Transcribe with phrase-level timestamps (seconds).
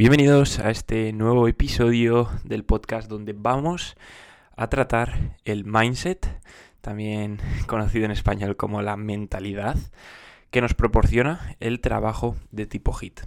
[0.00, 3.98] Bienvenidos a este nuevo episodio del podcast donde vamos
[4.56, 6.26] a tratar el mindset,
[6.80, 9.76] también conocido en español como la mentalidad,
[10.50, 13.20] que nos proporciona el trabajo de tipo HIT.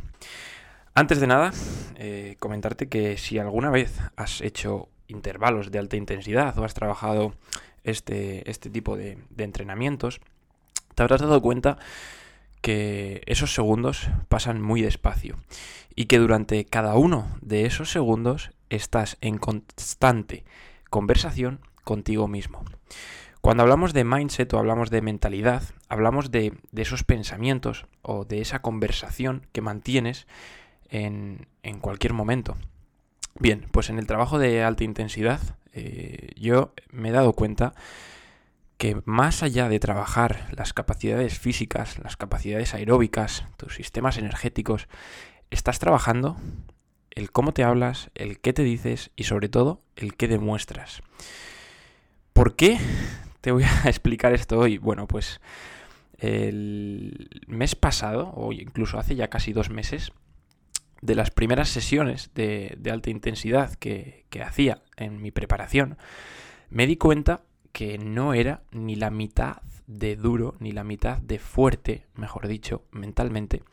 [0.96, 1.52] Antes de nada,
[1.94, 7.36] eh, comentarte que si alguna vez has hecho intervalos de alta intensidad o has trabajado
[7.84, 10.22] este, este tipo de, de entrenamientos,
[10.96, 11.78] te habrás dado cuenta
[12.64, 15.36] que esos segundos pasan muy despacio
[15.96, 20.46] y que durante cada uno de esos segundos estás en constante
[20.90, 22.64] conversación contigo mismo.
[23.42, 28.62] Cuando hablamos de mindset o hablamos de mentalidad, hablamos de, esos pensamientos o de esa
[28.62, 30.26] conversación que mantienes
[30.88, 31.46] en,
[31.82, 32.56] cualquier momento.
[33.38, 35.42] Bien, pues en el trabajo de alta intensidad
[35.74, 37.74] eh, yo me he dado cuenta
[38.84, 44.90] que más allá de trabajar las capacidades físicas, las capacidades aeróbicas, tus sistemas energéticos,
[45.52, 46.36] estás trabajando
[47.12, 51.02] el cómo te hablas, el qué te dices y sobre todo el qué demuestras.
[52.34, 52.78] ¿Por qué
[53.40, 54.80] te voy a explicar esto hoy?
[54.80, 55.40] Bueno, pues
[56.18, 60.12] el mes pasado, o incluso hace ya casi dos meses,
[61.02, 65.98] de las primeras sesiones de, alta intensidad que, hacía en mi preparación,
[66.70, 67.44] me di cuenta
[67.74, 69.58] que no era ni la mitad
[69.88, 73.64] de duro, ni la mitad de fuerte, mejor dicho, mentalmente,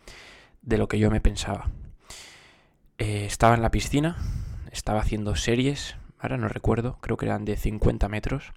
[0.63, 1.71] de lo que yo me pensaba.
[2.99, 4.17] Eh, estaba en la piscina,
[4.73, 8.53] estaba haciendo series, ahora no recuerdo, creo que eran de 50 metros,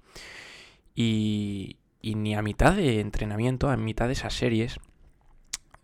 [0.96, 4.80] y, y ni a mitad de entrenamiento, a mitad de esas series,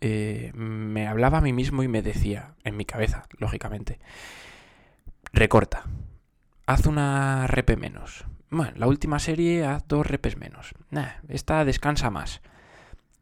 [0.00, 4.00] eh, me hablaba a mí mismo y me decía, en mi cabeza, lógicamente,
[5.32, 5.84] recorta,
[6.66, 10.74] haz una repe menos, bueno, la última serie haz dos repes menos.
[11.28, 12.40] esta descansa más.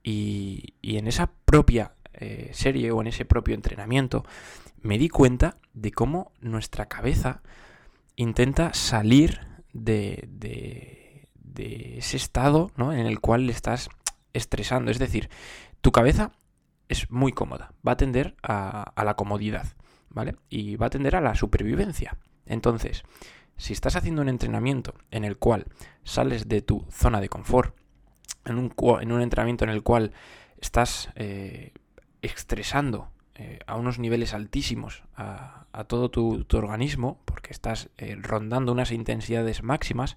[0.03, 4.25] Y, en esa propia eh, serie o en ese propio entrenamiento
[4.81, 7.43] me di cuenta de cómo nuestra cabeza
[8.17, 9.41] intenta salir
[9.73, 11.29] de, de,
[11.99, 12.93] ese estado ¿no?
[12.93, 13.91] en el cual le estás
[14.33, 14.91] estresando.
[14.91, 15.29] Es decir,
[15.81, 16.33] tu cabeza
[16.89, 19.67] es muy cómoda, va a tender a, a la comodidad,
[20.09, 20.37] ¿vale?
[20.49, 22.17] Y va a tender a la supervivencia.
[22.47, 23.03] Entonces,
[23.59, 25.67] si estás haciendo un entrenamiento en el cual
[26.05, 27.75] sales de tu zona de confort,
[28.47, 30.13] en un, en un entrenamiento en el cual
[30.61, 31.73] estás eh,
[32.23, 38.91] estresando eh, a unos niveles altísimos a, todo tu, organismo, porque estás eh, rondando unas
[38.91, 40.17] intensidades máximas,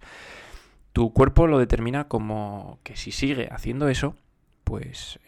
[0.92, 4.16] tu cuerpo lo determina como que si sigue haciendo eso,
[4.64, 5.20] pues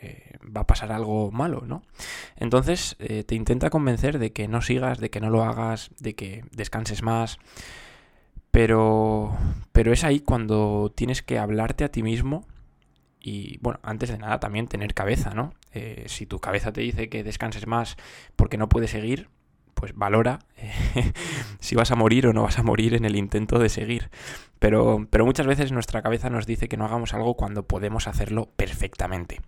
[0.42, 1.84] va a pasar algo malo, ¿no?
[2.36, 6.46] Entonces te intenta convencer de que no sigas, de que no lo hagas, de que
[6.52, 7.38] descanses más,
[8.54, 9.36] pero,
[9.72, 12.46] pero es ahí cuando tienes que hablarte a ti mismo
[13.20, 15.56] y, bueno, antes de nada también tener cabeza, ¿no?
[15.72, 17.98] Eh, si tu cabeza te dice que descanses más
[18.36, 19.28] porque no puedes seguir,
[19.74, 20.38] pues valora
[21.62, 24.12] si vas a morir o no vas a morir en el intento de seguir.
[24.60, 28.52] Pero, pero muchas veces nuestra cabeza nos dice que no hagamos algo cuando podemos hacerlo
[28.56, 29.42] perfectamente.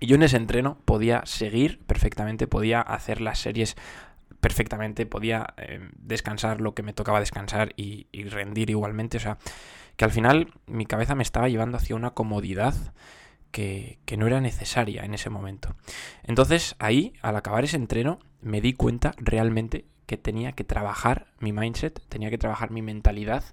[0.00, 3.74] Y yo en ese entreno podía seguir perfectamente, podía hacer las series
[4.40, 9.16] perfectamente, podía eh, descansar lo que me tocaba descansar y, rendir igualmente.
[9.16, 9.38] O sea,
[9.96, 12.74] que al final mi cabeza me estaba llevando hacia una comodidad
[13.50, 15.74] que, no era necesaria en ese momento.
[16.22, 21.52] Entonces ahí, al acabar ese entreno, me di cuenta realmente que tenía que trabajar mi
[21.52, 23.44] mindset, tenía que trabajar mi mentalidad,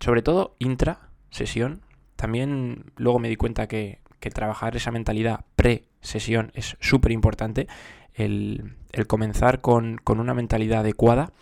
[0.00, 1.82] sobre todo intra sesión.
[2.16, 7.68] También luego me di cuenta que, que trabajar esa mentalidad pre-sesión es súper importante
[8.16, 11.32] el, comenzar con, una mentalidad adecuada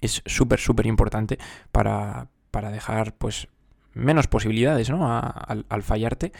[0.00, 1.38] es súper, súper importante
[1.72, 2.28] para,
[2.70, 3.48] dejar pues
[3.94, 5.06] menos posibilidades ¿no?
[5.08, 6.32] al, fallarte.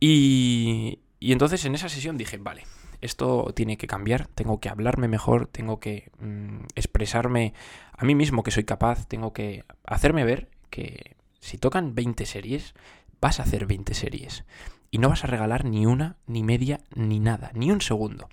[0.00, 2.64] Y, y, entonces en esa sesión dije, vale,
[3.00, 7.54] esto tiene que cambiar, tengo que hablarme mejor, tengo que mm, expresarme
[7.92, 12.74] a mí mismo que soy capaz, tengo que hacerme ver que si tocan 20 series,
[13.20, 14.44] vas a hacer 20 series.
[14.90, 18.28] Y no vas a regalar ni una, ni media, ni nada, ni un segundo.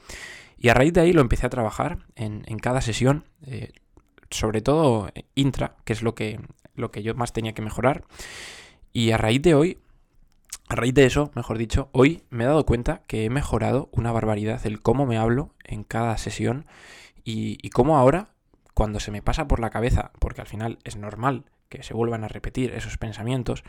[0.64, 3.74] Y a raíz de ahí lo empecé a trabajar en, cada sesión, eh,
[4.30, 6.40] sobre todo intra, que es lo que,
[6.74, 8.06] lo que yo más tenía que mejorar.
[8.94, 9.80] Y a raíz de hoy,
[10.70, 14.14] a raíz de eso, mejor dicho, hoy me he dado cuenta que he mejorado una
[14.14, 16.66] barbaridad el cómo me hablo en cada sesión
[17.26, 18.30] y, y cómo ahora,
[18.74, 22.24] cuando se me pasa por la cabeza, porque al final es normal que se vuelvan
[22.24, 23.66] a repetir esos pensamientos,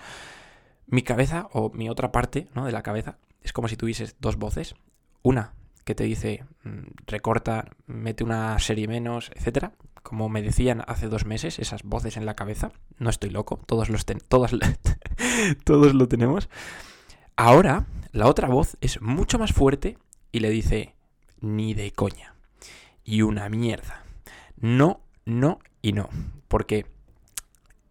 [0.86, 2.66] mi cabeza o mi otra parte ¿no?
[2.66, 4.76] de la cabeza es como si tuvieses dos voces.
[5.22, 5.54] Una
[5.84, 9.72] que te dice mm, recorta, mete una serie menos, etcétera.
[10.02, 12.72] Como me decían hace dos meses, esas voces en la cabeza.
[12.98, 14.52] No estoy loco, todos los todos,
[15.64, 16.48] todos lo tenemos.
[17.36, 19.98] Ahora, la otra voz es mucho más fuerte
[20.30, 20.94] y le dice
[21.40, 22.34] ni de coña.
[23.02, 24.04] Y una mierda.
[24.56, 26.08] No, no y no.
[26.48, 26.86] Porque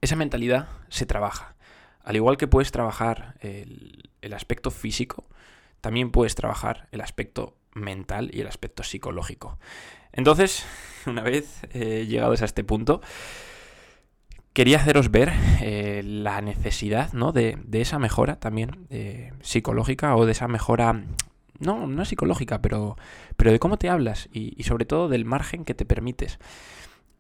[0.02, 1.56] esa mentalidad se trabaja.
[2.04, 5.28] Al igual que puedes trabajar el, aspecto físico,
[5.82, 9.58] también puedes trabajar el aspecto mental y el aspecto psicológico.
[10.12, 10.66] Entonces,
[11.06, 13.02] una vez eh, llegados a este punto,
[14.54, 15.32] quería haceros ver
[15.62, 17.32] eh, la necesidad ¿no?
[17.32, 21.04] de, esa mejora también eh, psicológica o de esa mejora,
[21.60, 22.96] no, no psicológica, pero,
[23.36, 26.40] pero de cómo te hablas y, y sobre todo del margen que te permites.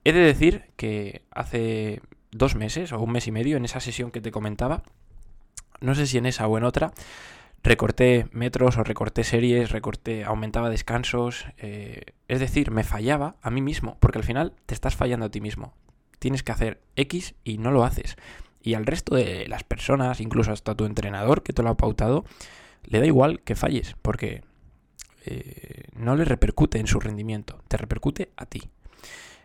[0.06, 2.02] He de decir que hace
[2.32, 4.84] dos meses o un mes y medio, en esa sesión que te comentaba,
[5.80, 6.92] no sé si en esa o en otra,
[7.63, 13.62] recorté metros o recorté series, recorté, aumentaba descansos, eh, es decir, me fallaba a mí
[13.62, 15.74] mismo, porque al final te estás fallando a ti mismo.
[16.19, 18.18] Tienes que hacer X y no lo haces.
[18.62, 22.25] Y al resto de las personas, incluso hasta tu entrenador que te lo ha pautado,
[22.83, 24.42] le da igual que falles, porque
[25.25, 28.69] eh, no le repercute en su rendimiento, te repercute a ti.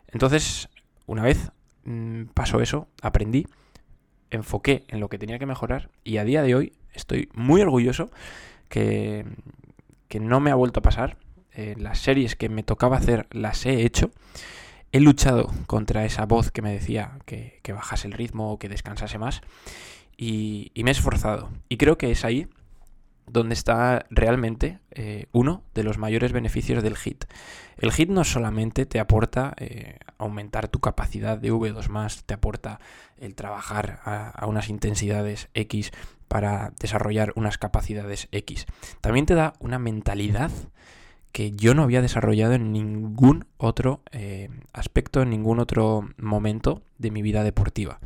[0.08, 0.68] Entonces,
[1.06, 1.52] una vez
[1.84, 3.46] mm, pasó eso, aprendí,
[4.30, 8.10] enfoqué en lo que tenía que mejorar y a día de hoy estoy muy orgulloso
[8.68, 9.24] que,
[10.20, 11.16] no me ha vuelto a pasar.
[11.52, 14.10] Eh, las series que me tocaba hacer las he hecho.
[14.92, 19.18] He luchado contra esa voz que me decía que, bajase el ritmo o que descansase
[19.18, 19.40] más.
[20.16, 21.50] Y, y, me he esforzado.
[21.68, 22.48] Y creo que es ahí
[23.30, 27.24] donde está realmente eh, uno de los mayores beneficios del HIT.
[27.76, 32.80] El HIT no solamente te aporta eh, aumentar tu capacidad de V2, te aporta
[33.16, 35.92] el trabajar a, unas intensidades X
[36.26, 38.66] para desarrollar unas capacidades X.
[39.00, 40.50] También te da una mentalidad
[41.32, 47.10] que yo no había desarrollado en ningún otro eh, aspecto, en ningún otro momento de
[47.10, 48.00] mi vida deportiva.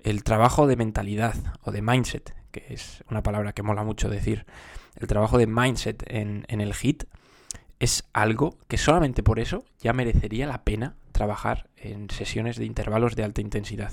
[0.00, 4.46] El trabajo de mentalidad o de mindset que es una palabra que mola mucho decir,
[4.94, 7.04] el trabajo de mindset en, el HIT,
[7.80, 13.16] es algo que solamente por eso ya merecería la pena trabajar en sesiones de intervalos
[13.16, 13.90] de alta intensidad.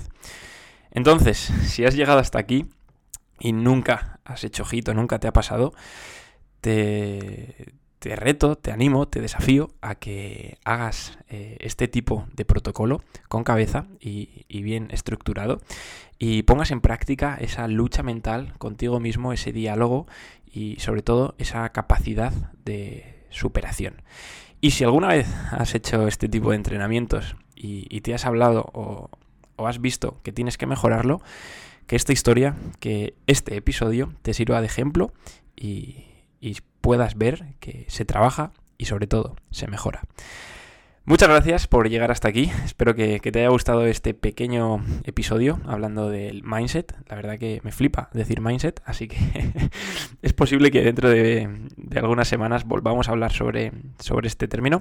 [0.92, 2.66] Entonces, si has llegado hasta aquí
[3.40, 5.74] y nunca has hecho HIT o nunca te ha pasado,
[6.60, 13.00] te, te reto, te animo, te desafío a que hagas eh, este tipo de protocolo
[13.28, 15.60] con cabeza y, bien estructurado
[16.18, 20.08] y pongas en práctica esa lucha mental contigo mismo, ese diálogo
[20.52, 22.32] y sobre todo esa capacidad
[22.64, 24.02] de superación.
[24.60, 29.10] Y si alguna vez has hecho este tipo de entrenamientos y, te has hablado o,
[29.64, 31.22] has visto que tienes que mejorarlo,
[31.86, 35.12] que esta historia, que este episodio te sirva de ejemplo
[35.54, 36.06] y
[36.82, 40.02] puedas ver que se trabaja y sobre todo se mejora.
[41.04, 42.52] Muchas gracias por llegar hasta aquí.
[42.64, 46.94] Espero que, te haya gustado este pequeño episodio hablando del mindset.
[47.08, 49.16] La verdad que me flipa decir mindset, así que
[50.22, 51.48] es posible que dentro de,
[51.96, 54.80] algunas semanas volvamos a hablar sobre, sobre este término.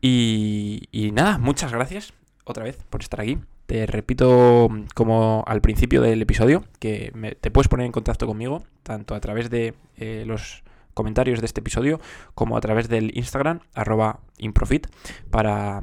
[0.00, 2.12] Y, nada, muchas gracias
[2.44, 3.38] otra vez por estar aquí.
[3.66, 9.14] Te repito, como al principio del episodio, que te puedes poner en contacto conmigo, tanto
[9.14, 10.64] a través de eh, los
[10.96, 12.00] comentarios de este episodio
[12.34, 14.86] como a través del Instagram arroba improfit
[15.30, 15.82] para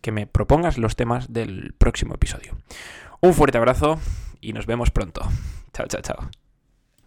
[0.00, 2.56] que me propongas los temas del próximo episodio.
[3.20, 3.98] Un fuerte abrazo
[4.40, 5.22] y nos vemos pronto.
[5.72, 6.47] Chao, chao, chao.